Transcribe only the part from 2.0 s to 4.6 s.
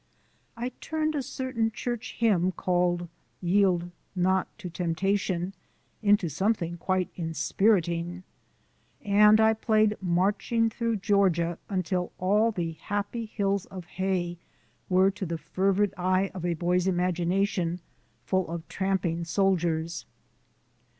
hymn called "Yield Not